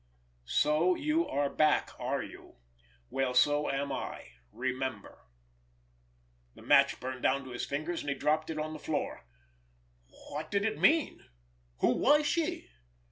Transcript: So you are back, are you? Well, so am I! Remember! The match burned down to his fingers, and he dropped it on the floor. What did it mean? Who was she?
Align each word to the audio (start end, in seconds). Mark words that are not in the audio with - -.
So 0.47 0.95
you 0.95 1.27
are 1.27 1.47
back, 1.47 1.91
are 1.99 2.23
you? 2.23 2.55
Well, 3.11 3.35
so 3.35 3.69
am 3.69 3.91
I! 3.91 4.29
Remember! 4.51 5.27
The 6.55 6.63
match 6.63 6.99
burned 6.99 7.21
down 7.21 7.43
to 7.43 7.51
his 7.51 7.67
fingers, 7.67 8.01
and 8.01 8.09
he 8.09 8.15
dropped 8.15 8.49
it 8.49 8.57
on 8.57 8.73
the 8.73 8.79
floor. 8.79 9.27
What 10.31 10.49
did 10.49 10.65
it 10.65 10.79
mean? 10.79 11.23
Who 11.81 11.89
was 11.95 12.25
she? 12.25 12.67